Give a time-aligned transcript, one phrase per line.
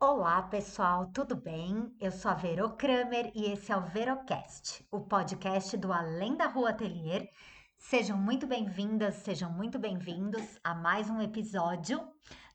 [0.00, 1.92] Olá, pessoal, tudo bem?
[2.00, 6.46] Eu sou a Vero Kramer e esse é o Verocast, o podcast do Além da
[6.46, 7.28] Rua Atelier.
[7.76, 12.00] Sejam muito bem-vindas, sejam muito bem-vindos a mais um episódio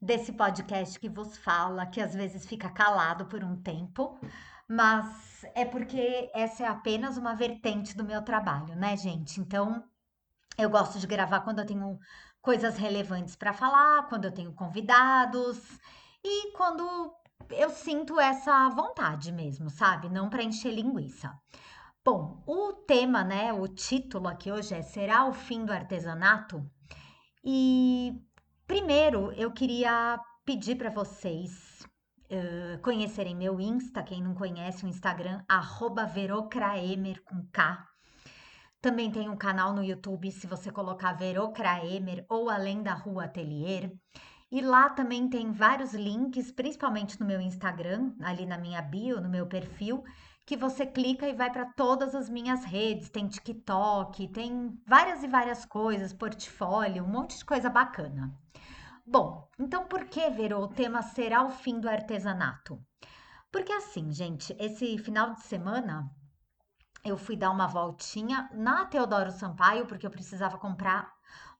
[0.01, 4.17] desse podcast que vos fala, que às vezes fica calado por um tempo,
[4.65, 9.41] mas é porque essa é apenas uma vertente do meu trabalho, né, gente?
[9.41, 9.83] Então,
[10.57, 11.99] eu gosto de gravar quando eu tenho
[12.41, 15.59] coisas relevantes para falar, quando eu tenho convidados
[16.23, 17.13] e quando
[17.51, 20.09] eu sinto essa vontade mesmo, sabe?
[20.09, 21.33] Não para encher linguiça.
[22.03, 26.61] Bom, o tema, né, o título aqui hoje é Será o fim do artesanato?
[27.43, 28.13] E
[28.67, 31.85] primeiro eu queria pedir para vocês
[32.29, 35.43] uh, conhecerem meu Insta, quem não conhece o Instagram,
[36.13, 37.87] verocraemer com K.
[38.83, 43.89] Também tem um canal no YouTube, se você colocar Verocraemer ou Além da Rua Atelier.
[44.53, 49.27] E lá também tem vários links, principalmente no meu Instagram, ali na minha bio, no
[49.27, 50.03] meu perfil,
[50.45, 53.09] que você clica e vai para todas as minhas redes.
[53.09, 58.31] Tem TikTok, tem várias e várias coisas, portfólio, um monte de coisa bacana.
[59.03, 62.79] Bom, então por que, Verô, o tema será o fim do artesanato?
[63.51, 66.11] Porque assim, gente, esse final de semana
[67.03, 71.11] eu fui dar uma voltinha na Teodoro Sampaio, porque eu precisava comprar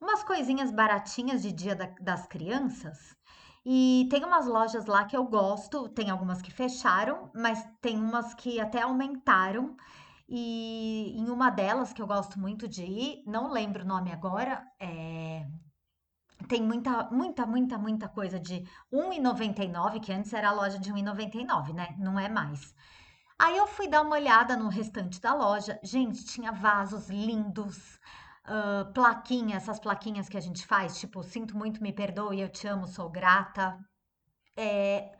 [0.03, 3.15] umas coisinhas baratinhas de Dia da, das Crianças.
[3.65, 8.33] E tem umas lojas lá que eu gosto, tem algumas que fecharam, mas tem umas
[8.33, 9.75] que até aumentaram.
[10.27, 14.65] E em uma delas que eu gosto muito de ir, não lembro o nome agora,
[14.79, 15.45] é...
[16.49, 18.55] tem muita, muita, muita, muita coisa de
[18.91, 21.95] R$1,99, que antes era a loja de R$1,99, né?
[21.97, 22.73] Não é mais.
[23.39, 25.79] Aí eu fui dar uma olhada no restante da loja.
[25.83, 27.99] Gente, tinha vasos lindos,
[28.47, 32.67] uh, plaquinha, essas plaquinhas que a gente faz, tipo, sinto muito, me perdoe, eu te
[32.67, 33.77] amo, sou grata.
[34.55, 35.11] É,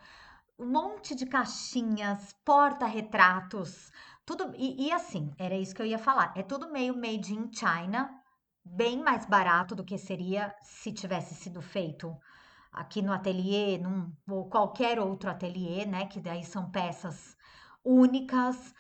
[0.58, 3.92] um monte de caixinhas, porta-retratos,
[4.26, 4.54] tudo.
[4.56, 6.34] E, e assim, era isso que eu ia falar.
[6.36, 8.10] É tudo meio made in China,
[8.64, 12.16] bem mais barato do que seria se tivesse sido feito
[12.72, 16.06] aqui no ateliê, num, ou qualquer outro ateliê, né?
[16.08, 17.36] Que daí são peças
[17.84, 18.74] únicas.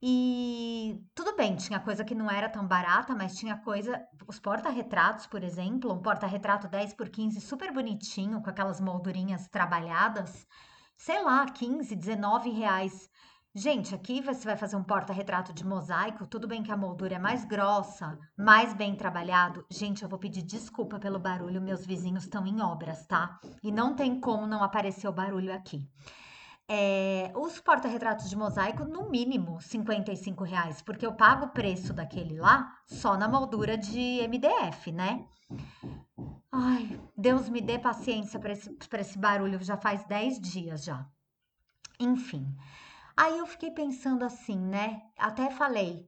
[0.00, 4.00] E tudo bem, tinha coisa que não era tão barata, mas tinha coisa.
[4.28, 10.46] Os porta-retratos, por exemplo, um porta-retrato 10 por 15 super bonitinho, com aquelas moldurinhas trabalhadas,
[10.96, 13.10] sei lá, 15, 19 reais.
[13.54, 17.18] Gente, aqui você vai fazer um porta-retrato de mosaico, tudo bem que a moldura é
[17.18, 19.66] mais grossa, mais bem trabalhado.
[19.68, 23.40] Gente, eu vou pedir desculpa pelo barulho, meus vizinhos estão em obras, tá?
[23.64, 25.90] E não tem como não aparecer o barulho aqui.
[26.70, 32.38] É, os porta-retratos de mosaico, no mínimo 55 reais, porque eu pago o preço daquele
[32.38, 35.24] lá só na moldura de MDF, né?
[36.52, 41.06] Ai, Deus me dê paciência para esse, esse barulho, já faz 10 dias já.
[41.98, 42.54] Enfim,
[43.16, 45.02] aí eu fiquei pensando assim, né?
[45.16, 46.06] Até falei,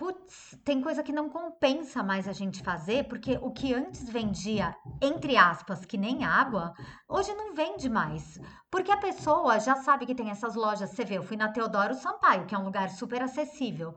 [0.00, 4.74] putz, tem coisa que não compensa mais a gente fazer, porque o que antes vendia,
[4.98, 6.72] entre aspas, que nem água,
[7.06, 8.40] hoje não vende mais.
[8.70, 10.88] Porque a pessoa já sabe que tem essas lojas.
[10.88, 13.94] Você vê, eu fui na Teodoro Sampaio, que é um lugar super acessível.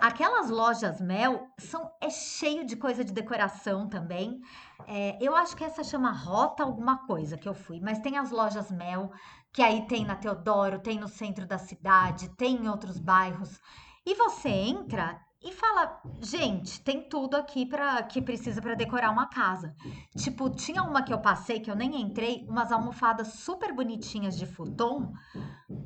[0.00, 4.40] Aquelas lojas Mel são é cheio de coisa de decoração também.
[4.88, 8.32] É, eu acho que essa chama Rota alguma coisa que eu fui, mas tem as
[8.32, 9.12] lojas Mel,
[9.52, 13.60] que aí tem na Teodoro, tem no centro da cidade, tem em outros bairros.
[14.04, 19.26] E você entra e fala, gente, tem tudo aqui para que precisa para decorar uma
[19.26, 19.74] casa.
[20.16, 24.44] Tipo, tinha uma que eu passei que eu nem entrei, umas almofadas super bonitinhas de
[24.44, 25.12] futon.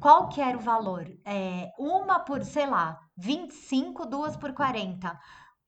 [0.00, 1.06] Qual que era o valor?
[1.25, 5.16] É, uma por, sei lá, 25, duas por 40.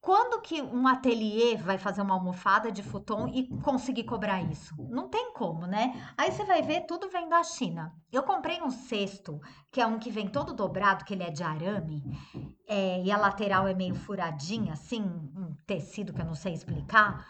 [0.07, 4.73] Quando que um ateliê vai fazer uma almofada de futon e conseguir cobrar isso?
[4.89, 6.01] Não tem como, né?
[6.17, 7.93] Aí você vai ver, tudo vem da China.
[8.13, 11.43] Eu comprei um cesto, que é um que vem todo dobrado, que ele é de
[11.43, 12.05] arame,
[12.69, 17.27] é, e a lateral é meio furadinha, assim, um tecido que eu não sei explicar.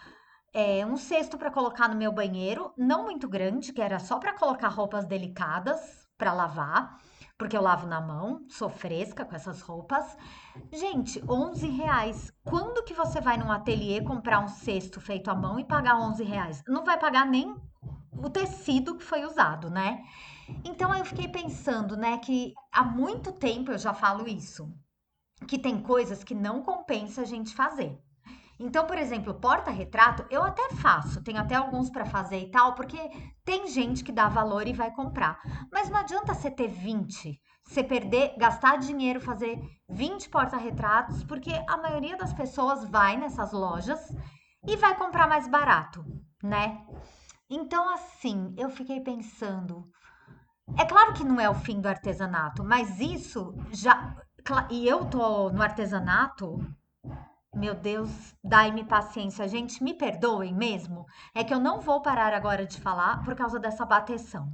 [0.53, 4.35] É, um cesto para colocar no meu banheiro, não muito grande, que era só para
[4.35, 7.01] colocar roupas delicadas para lavar
[7.39, 10.17] porque eu lavo na mão, sou fresca com essas roupas.
[10.73, 12.33] Gente, 11 reais.
[12.45, 16.25] Quando que você vai num ateliê comprar um cesto feito à mão e pagar 11
[16.25, 16.63] reais?
[16.67, 17.55] Não vai pagar nem
[18.13, 20.03] o tecido que foi usado, né?
[20.65, 24.73] Então eu fiquei pensando, né, que há muito tempo eu já falo isso,
[25.47, 28.01] que tem coisas que não compensa a gente fazer.
[28.59, 32.99] Então, por exemplo, porta-retrato eu até faço, tenho até alguns para fazer e tal, porque
[33.45, 35.39] tem gente que dá valor e vai comprar.
[35.73, 39.59] Mas não adianta você ter 20, você perder, gastar dinheiro, fazer
[39.89, 44.01] 20 porta-retratos, porque a maioria das pessoas vai nessas lojas
[44.67, 46.05] e vai comprar mais barato,
[46.43, 46.85] né?
[47.49, 49.85] Então, assim, eu fiquei pensando,
[50.77, 54.17] É claro que não é o fim do artesanato, mas isso já.
[54.71, 56.59] E eu tô no artesanato
[57.57, 58.11] meu Deus,
[58.45, 59.49] dai-me paciência.
[59.49, 61.07] Gente, me perdoem mesmo.
[61.35, 64.53] É que eu não vou parar agora de falar por causa dessa bateção.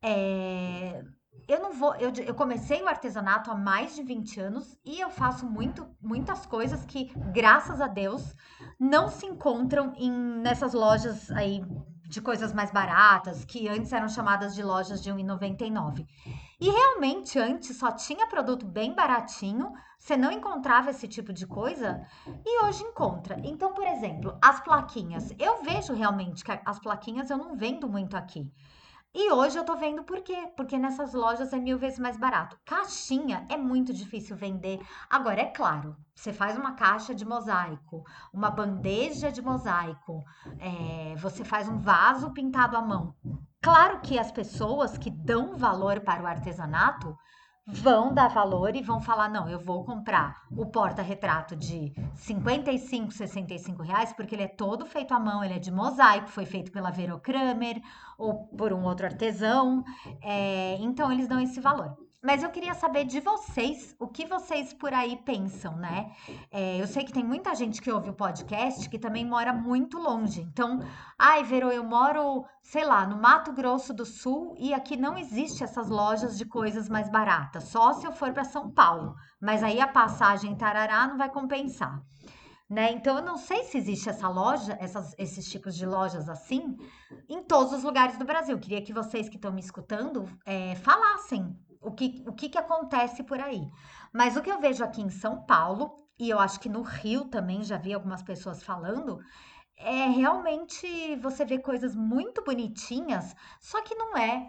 [0.00, 1.02] É,
[1.48, 1.94] eu não vou.
[1.96, 6.46] Eu, eu, comecei o artesanato há mais de 20 anos e eu faço muito, muitas
[6.46, 8.34] coisas que, graças a Deus,
[8.78, 11.64] não se encontram em, nessas lojas aí
[12.12, 16.06] de coisas mais baratas, que antes eram chamadas de lojas de R$1,99.
[16.62, 22.06] E realmente antes só tinha produto bem baratinho, você não encontrava esse tipo de coisa
[22.46, 23.36] e hoje encontra.
[23.42, 25.32] Então, por exemplo, as plaquinhas.
[25.40, 28.48] Eu vejo realmente que as plaquinhas eu não vendo muito aqui.
[29.12, 30.52] E hoje eu tô vendo por quê?
[30.56, 32.56] Porque nessas lojas é mil vezes mais barato.
[32.64, 34.78] Caixinha é muito difícil vender.
[35.10, 40.22] Agora, é claro, você faz uma caixa de mosaico, uma bandeja de mosaico,
[40.60, 43.16] é, você faz um vaso pintado à mão.
[43.62, 47.16] Claro que as pessoas que dão valor para o artesanato
[47.64, 53.82] vão dar valor e vão falar: não, eu vou comprar o porta-retrato de 55, 65
[53.82, 56.90] reais, porque ele é todo feito à mão, ele é de mosaico, foi feito pela
[56.90, 57.80] Vero Kramer
[58.18, 59.84] ou por um outro artesão.
[60.20, 61.96] É, então, eles dão esse valor.
[62.24, 66.12] Mas eu queria saber de vocês, o que vocês por aí pensam, né?
[66.52, 69.98] É, eu sei que tem muita gente que ouve o podcast que também mora muito
[69.98, 70.40] longe.
[70.40, 70.78] Então,
[71.18, 75.64] ai, Vero, eu moro, sei lá, no Mato Grosso do Sul e aqui não existe
[75.64, 79.16] essas lojas de coisas mais baratas, só se eu for para São Paulo.
[79.40, 82.00] Mas aí a passagem Tarará não vai compensar.
[82.70, 82.92] Né?
[82.92, 86.76] Então, eu não sei se existe essa loja, essas, esses tipos de lojas assim,
[87.28, 88.56] em todos os lugares do Brasil.
[88.60, 93.22] Queria que vocês que estão me escutando é, falassem o que, o que, que acontece
[93.22, 93.68] por aí.
[94.12, 97.24] Mas o que eu vejo aqui em São Paulo, e eu acho que no Rio
[97.26, 99.18] também já vi algumas pessoas falando,
[99.76, 104.48] é realmente você vê coisas muito bonitinhas, só que não é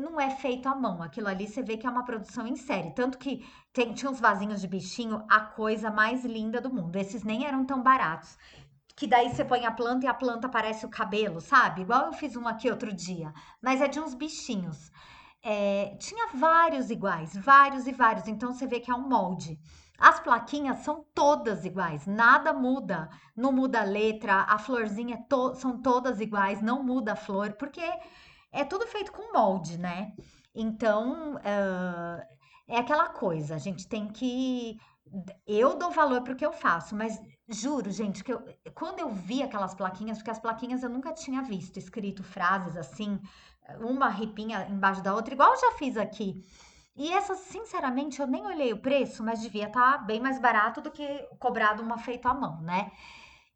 [0.00, 1.02] não é feito à mão.
[1.02, 2.92] Aquilo ali você vê que é uma produção em série.
[2.92, 6.94] Tanto que tem, tinha uns vasinhos de bichinho, a coisa mais linda do mundo.
[6.96, 8.38] Esses nem eram tão baratos.
[8.94, 11.82] Que daí você põe a planta e a planta parece o cabelo, sabe?
[11.82, 13.32] Igual eu fiz um aqui outro dia.
[13.60, 14.92] Mas é de uns bichinhos.
[15.42, 18.26] É, tinha vários iguais, vários e vários.
[18.28, 19.58] Então você vê que é um molde.
[19.98, 23.08] As plaquinhas são todas iguais, nada muda.
[23.36, 27.54] Não muda a letra, a florzinha é to são todas iguais, não muda a flor,
[27.54, 27.82] porque
[28.52, 30.12] é tudo feito com molde, né?
[30.54, 32.22] Então, uh,
[32.68, 34.78] é aquela coisa, a gente tem que.
[35.46, 37.18] Eu dou valor pro que eu faço, mas
[37.48, 38.44] juro, gente, que eu,
[38.74, 43.18] quando eu vi aquelas plaquinhas, porque as plaquinhas eu nunca tinha visto escrito frases assim
[43.80, 46.42] uma ripinha embaixo da outra, igual eu já fiz aqui.
[46.96, 50.80] E essa, sinceramente, eu nem olhei o preço, mas devia estar tá bem mais barato
[50.80, 51.06] do que
[51.38, 52.90] cobrado uma feita à mão, né?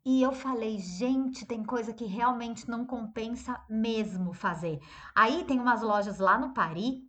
[0.05, 4.81] E eu falei, gente, tem coisa que realmente não compensa mesmo fazer.
[5.15, 7.01] Aí tem umas lojas lá no Paris,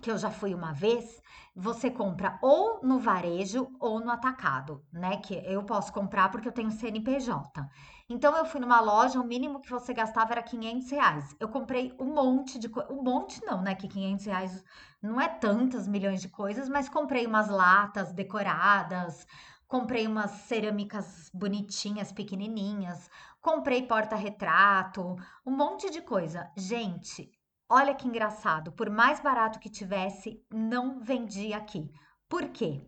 [0.00, 1.22] que eu já fui uma vez,
[1.54, 5.18] você compra ou no varejo ou no atacado, né?
[5.18, 7.68] Que eu posso comprar porque eu tenho CNPJ.
[8.08, 11.36] Então eu fui numa loja, o mínimo que você gastava era 500 reais.
[11.38, 13.74] Eu comprei um monte de coisa, um monte não, né?
[13.74, 14.64] Que 500 reais
[15.00, 19.26] não é tantas milhões de coisas, mas comprei umas latas decoradas,
[19.66, 23.10] comprei umas cerâmicas bonitinhas, pequenininhas,
[23.40, 26.50] comprei porta-retrato, um monte de coisa.
[26.56, 27.31] Gente,
[27.72, 31.90] olha que engraçado, por mais barato que tivesse, não vendi aqui.
[32.28, 32.86] Por quê?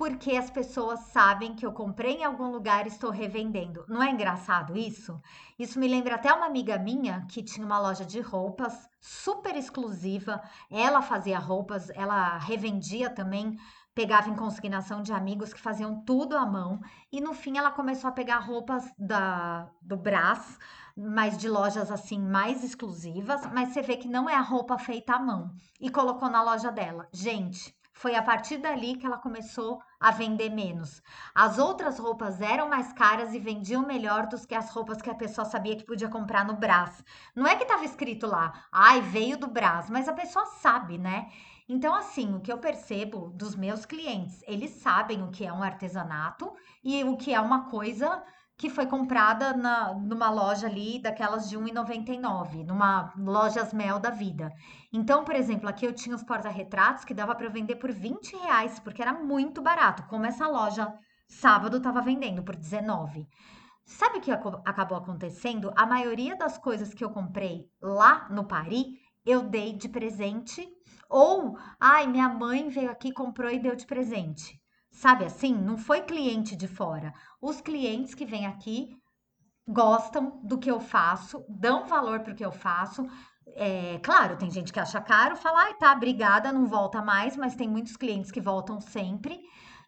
[0.00, 3.84] porque as pessoas sabem que eu comprei em algum lugar e estou revendendo.
[3.86, 5.20] Não é engraçado isso?
[5.58, 10.40] Isso me lembra até uma amiga minha que tinha uma loja de roupas super exclusiva.
[10.70, 13.58] Ela fazia roupas, ela revendia também,
[13.94, 16.80] pegava em consignação de amigos que faziam tudo à mão.
[17.12, 20.58] E no fim ela começou a pegar roupas da, do Brás,
[21.00, 23.46] mas de lojas assim mais exclusivas.
[23.52, 25.50] Mas você vê que não é a roupa feita à mão.
[25.80, 27.08] E colocou na loja dela.
[27.12, 31.02] Gente, foi a partir dali que ela começou a vender menos.
[31.34, 35.14] As outras roupas eram mais caras e vendiam melhor do que as roupas que a
[35.14, 37.04] pessoa sabia que podia comprar no Brás.
[37.34, 41.30] Não é que estava escrito lá, ai, veio do Brás, mas a pessoa sabe, né?
[41.68, 45.62] Então, assim, o que eu percebo dos meus clientes, eles sabem o que é um
[45.62, 46.52] artesanato
[46.82, 48.22] e o que é uma coisa
[48.60, 54.52] que foi comprada na, numa loja ali daquelas de R$1,99, numa lojas Mel da vida.
[54.92, 58.78] Então, por exemplo, aqui eu tinha os porta-retratos que dava para vender por 20 reais,
[58.78, 60.92] porque era muito barato, como essa loja
[61.26, 63.26] sábado estava vendendo por 19.
[63.86, 65.72] Sabe o que acabou acontecendo?
[65.74, 68.84] A maioria das coisas que eu comprei lá no Paris,
[69.24, 70.68] eu dei de presente,
[71.08, 74.59] ou, ai, minha mãe veio aqui, comprou e deu de presente.
[74.90, 75.54] Sabe assim?
[75.54, 77.12] Não foi cliente de fora.
[77.40, 78.90] Os clientes que vêm aqui
[79.68, 83.06] gostam do que eu faço, dão valor para o que eu faço,
[83.56, 87.54] É, claro, tem gente que acha caro, fala, ai, tá, obrigada, não volta mais, mas
[87.56, 89.40] tem muitos clientes que voltam sempre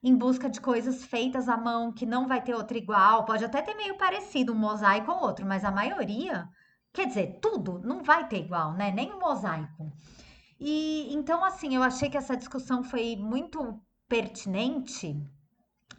[0.03, 3.63] em busca de coisas feitas à mão, que não vai ter outra igual, pode até
[3.63, 6.49] ter meio parecido um mosaico ou outro, mas a maioria,
[6.93, 8.91] quer dizer, tudo não vai ter igual, né?
[8.91, 9.93] Nem um mosaico.
[10.59, 13.81] E então, assim, eu achei que essa discussão foi muito
[14.13, 15.19] pertinente,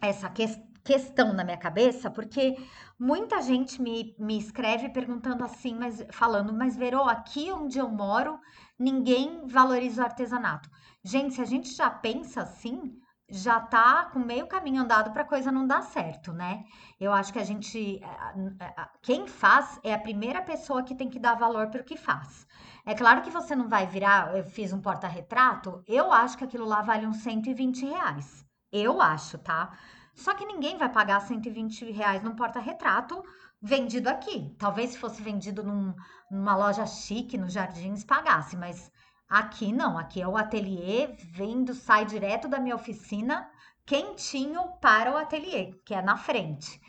[0.00, 2.56] essa questão questão na minha cabeça, porque
[2.98, 8.38] muita gente me, me escreve perguntando assim, mas falando, mas Verô, aqui onde eu moro,
[8.78, 10.68] ninguém valoriza o artesanato.
[11.02, 13.00] Gente, se a gente já pensa assim,
[13.36, 16.64] já tá com meio caminho andado para a coisa não dar certo, né?
[17.00, 21.18] Eu acho que a gente, eh, quem faz é a primeira pessoa que tem que
[21.18, 22.46] dar valor para o que faz.
[22.86, 26.64] É claro que você não vai virar, eu fiz um porta-retrato, eu acho que aquilo
[26.64, 28.46] lá vale uns 120 reais.
[28.70, 29.76] Eu acho, tá?
[30.14, 33.22] Só que ninguém vai pagar 120 reais num porta-retrato
[33.60, 34.54] vendido aqui.
[34.58, 35.94] Talvez se fosse vendido num,
[36.30, 38.92] numa loja chique, nos jardins, pagasse, mas
[39.28, 39.98] aqui não.
[39.98, 43.50] Aqui é o ateliê, vindo, sai direto da minha oficina,
[43.84, 46.80] quentinho para o ateliê, que é na frente.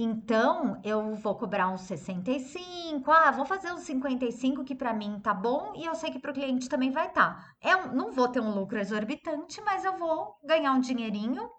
[0.00, 5.34] Então, eu vou cobrar uns 65, ah, vou fazer uns 55 que para mim tá
[5.34, 7.34] bom e eu sei que para o cliente também vai estar.
[7.34, 7.54] Tá.
[7.60, 11.50] É, não vou ter um lucro exorbitante, mas eu vou ganhar um dinheirinho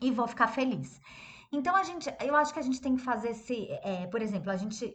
[0.00, 1.00] e vou ficar feliz.
[1.50, 4.52] Então a gente, eu acho que a gente tem que fazer esse, é, por exemplo,
[4.52, 4.94] a gente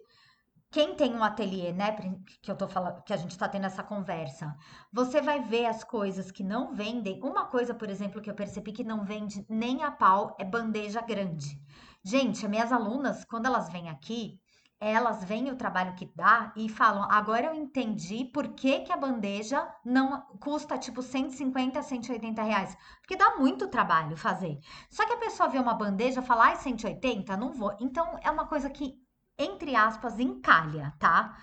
[0.73, 1.95] quem tem um ateliê, né,
[2.41, 4.57] que eu tô falando, que a gente tá tendo essa conversa,
[4.91, 7.21] você vai ver as coisas que não vendem.
[7.21, 10.99] Uma coisa, por exemplo, que eu percebi que não vende nem a pau é bandeja
[10.99, 11.61] grande.
[12.03, 14.41] Gente, as minhas alunas, quando elas vêm aqui,
[14.79, 18.97] elas veem o trabalho que dá e falam: agora eu entendi por que, que a
[18.97, 22.75] bandeja não custa tipo 150 a 180 reais.
[22.99, 24.59] Porque dá muito trabalho fazer.
[24.89, 27.37] Só que a pessoa vê uma bandeja e fala: ai, 180?
[27.37, 27.77] Não vou.
[27.79, 28.95] Então é uma coisa que,
[29.37, 31.37] entre aspas, encalha, tá?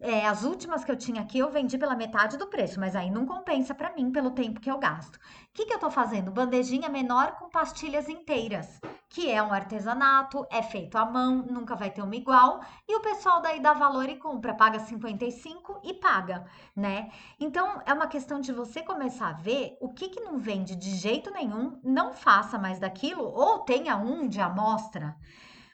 [0.00, 3.10] É, as últimas que eu tinha aqui eu vendi pela metade do preço, mas aí
[3.10, 5.16] não compensa para mim pelo tempo que eu gasto.
[5.16, 5.20] O
[5.52, 6.30] que, que eu tô fazendo?
[6.30, 11.90] Bandejinha menor com pastilhas inteiras, que é um artesanato, é feito à mão, nunca vai
[11.90, 16.44] ter uma igual, e o pessoal daí dá valor e compra, paga 55 e paga,
[16.76, 17.10] né?
[17.40, 20.90] Então é uma questão de você começar a ver o que, que não vende de
[20.90, 25.16] jeito nenhum, não faça mais daquilo, ou tenha um de amostra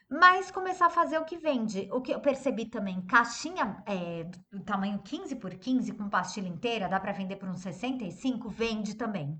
[0.09, 1.89] mas começar a fazer o que vende.
[1.93, 6.89] O que eu percebi também, caixinha é, do tamanho 15 por 15 com pastilha inteira,
[6.89, 9.39] dá para vender por uns 65, vende também.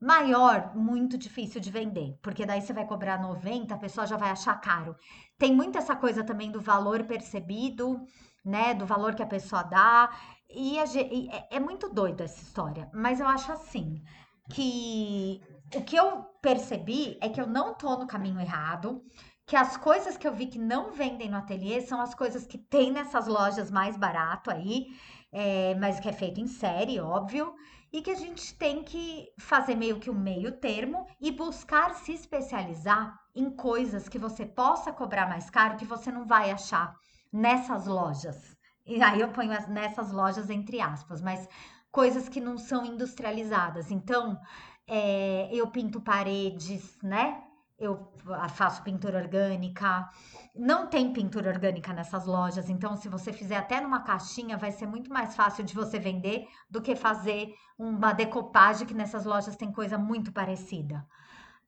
[0.00, 4.30] Maior, muito difícil de vender, porque daí você vai cobrar 90, a pessoa já vai
[4.30, 4.96] achar caro.
[5.38, 8.00] Tem muito essa coisa também do valor percebido,
[8.44, 10.10] né, do valor que a pessoa dá,
[10.48, 14.02] e, é, é muito doida essa história, mas eu acho assim,
[14.50, 15.40] que
[15.74, 19.02] o que eu percebi é que eu não tô no caminho errado,
[19.50, 22.56] que as coisas que eu vi que não vendem no ateliê são as coisas que
[22.56, 24.86] tem nessas lojas mais barato aí,
[25.32, 27.52] é, mas que é feito em série, óbvio,
[27.92, 32.12] e que a gente tem que fazer meio que um meio termo e buscar se
[32.12, 36.94] especializar em coisas que você possa cobrar mais caro que você não vai achar
[37.32, 38.56] nessas lojas.
[38.86, 41.48] E aí eu ponho as, nessas lojas entre aspas, mas
[41.90, 43.90] coisas que não são industrializadas.
[43.90, 44.40] Então,
[44.86, 47.49] é, eu pinto paredes, né?
[47.80, 48.12] Eu
[48.50, 50.08] faço pintura orgânica.
[50.54, 54.86] Não tem pintura orgânica nessas lojas, então se você fizer até numa caixinha, vai ser
[54.86, 59.72] muito mais fácil de você vender do que fazer uma decopagem que nessas lojas tem
[59.72, 61.06] coisa muito parecida.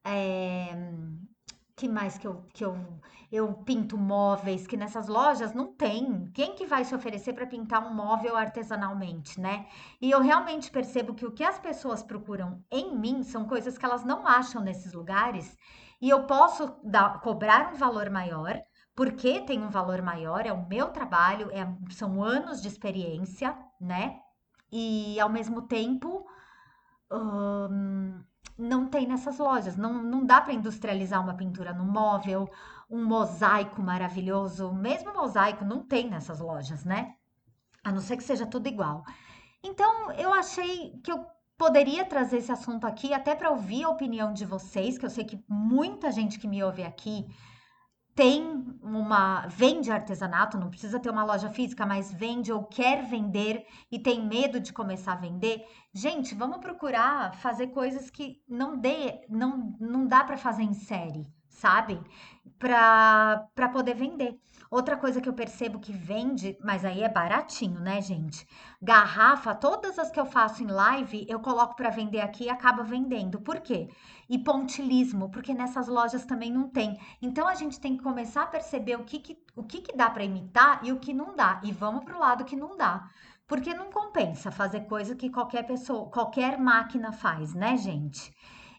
[0.05, 0.77] É,
[1.77, 2.77] que mais que eu, que eu,
[3.31, 6.27] eu pinto móveis que nessas lojas não tem.
[6.35, 9.67] Quem que vai se oferecer para pintar um móvel artesanalmente, né?
[10.01, 13.85] E eu realmente percebo que o que as pessoas procuram em mim são coisas que
[13.85, 15.57] elas não acham nesses lugares
[16.03, 18.61] e eu posso dar, cobrar um valor maior,
[18.93, 24.19] porque tem um valor maior, é o meu trabalho, é, são anos de experiência, né?
[24.71, 26.27] E ao mesmo tempo
[27.13, 28.21] hum,
[28.59, 32.51] não tem nessas lojas, não, não dá para industrializar uma pintura no móvel,
[32.91, 37.15] um mosaico maravilhoso, mesmo mosaico não tem nessas lojas, né?
[37.85, 39.05] A não ser que seja tudo igual.
[39.63, 41.25] Então, eu achei que eu
[41.63, 45.23] poderia trazer esse assunto aqui até para ouvir a opinião de vocês, que eu sei
[45.23, 47.25] que muita gente que me ouve aqui
[48.17, 48.43] tem
[48.83, 53.97] uma vende artesanato, não precisa ter uma loja física, mas vende ou quer vender e
[53.97, 55.65] tem medo de começar a vender.
[55.95, 61.25] Gente, vamos procurar fazer coisas que não dê, não não dá para fazer em série,
[61.53, 62.01] sabe?
[62.59, 64.39] Para para poder vender.
[64.71, 68.47] Outra coisa que eu percebo que vende, mas aí é baratinho, né, gente?
[68.81, 72.83] Garrafa, todas as que eu faço em live, eu coloco para vender aqui e acaba
[72.83, 73.41] vendendo.
[73.41, 73.91] Por quê?
[74.31, 76.99] E pontilismo, porque nessas lojas também não tem.
[77.21, 80.09] Então a gente tem que começar a perceber o que, que o que, que dá
[80.09, 81.61] para imitar e o que não dá.
[81.63, 83.11] E vamos pro lado que não dá.
[83.47, 88.33] porque não compensa fazer coisa que qualquer pessoa, qualquer máquina faz, né, gente?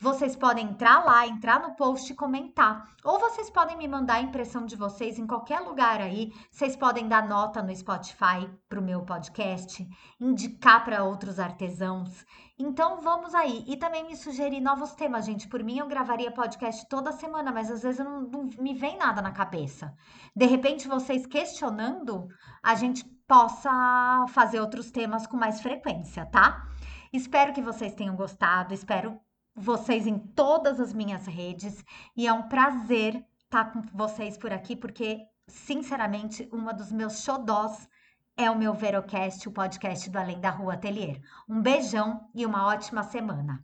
[0.00, 2.88] Vocês podem entrar lá, entrar no post e comentar.
[3.04, 6.32] Ou vocês podem me mandar a impressão de vocês em qualquer lugar aí.
[6.50, 9.86] Vocês podem dar nota no Spotify para o meu podcast,
[10.20, 12.26] indicar para outros artesãos.
[12.58, 13.64] Então vamos aí.
[13.66, 15.48] E também me sugerir novos temas, gente.
[15.48, 19.22] Por mim, eu gravaria podcast toda semana, mas às vezes não, não me vem nada
[19.22, 19.94] na cabeça.
[20.34, 22.28] De repente, vocês questionando,
[22.62, 26.68] a gente possa fazer outros temas com mais frequência, tá?
[27.12, 28.74] Espero que vocês tenham gostado.
[28.74, 29.18] Espero
[29.54, 31.84] vocês em todas as minhas redes
[32.16, 37.88] e é um prazer estar com vocês por aqui, porque, sinceramente, uma dos meus xodós
[38.36, 41.20] é o meu Verocast, o podcast do Além da Rua Atelier.
[41.48, 43.62] Um beijão e uma ótima semana.